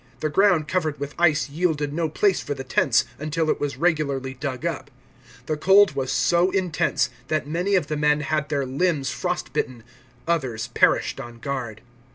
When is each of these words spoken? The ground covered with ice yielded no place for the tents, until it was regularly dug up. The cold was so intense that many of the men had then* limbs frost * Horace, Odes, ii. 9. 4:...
The 0.19 0.29
ground 0.29 0.67
covered 0.67 0.99
with 0.99 1.13
ice 1.19 1.47
yielded 1.47 1.93
no 1.93 2.09
place 2.09 2.41
for 2.41 2.55
the 2.55 2.63
tents, 2.63 3.05
until 3.19 3.51
it 3.51 3.59
was 3.59 3.77
regularly 3.77 4.33
dug 4.33 4.65
up. 4.65 4.89
The 5.45 5.55
cold 5.57 5.93
was 5.95 6.11
so 6.11 6.49
intense 6.49 7.11
that 7.27 7.45
many 7.45 7.75
of 7.75 7.85
the 7.85 7.97
men 7.97 8.21
had 8.21 8.49
then* 8.49 8.79
limbs 8.79 9.11
frost 9.11 9.49
* 9.53 9.53
Horace, 9.53 9.81
Odes, 10.27 10.69
ii. 10.75 11.23
9. 11.23 11.39
4:... 11.39 11.75